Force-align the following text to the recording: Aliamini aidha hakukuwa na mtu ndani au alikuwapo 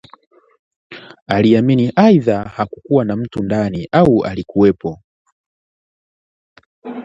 Aliamini 1.27 1.91
aidha 1.95 2.43
hakukuwa 2.43 3.05
na 3.05 3.15
mtu 3.15 3.43
ndani 3.43 3.87
au 3.91 4.23
alikuwapo 4.25 4.99